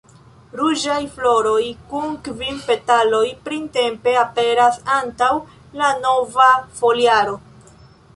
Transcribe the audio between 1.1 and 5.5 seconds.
floroj kun kvin petaloj printempe aperas antaŭ